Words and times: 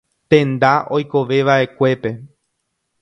Tenda 0.33 0.71
oikoveva'ekuépe. 0.99 2.15